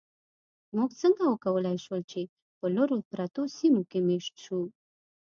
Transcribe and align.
موږ 0.75 0.89
څنګه 1.01 1.23
وکولی 1.27 1.77
شول، 1.83 2.01
چې 2.11 2.21
په 2.57 2.65
لرو 2.75 2.97
پرتو 3.11 3.41
سیمو 3.57 3.81
کې 3.89 3.99
مېشت 4.07 4.35
شو؟ 4.43 4.59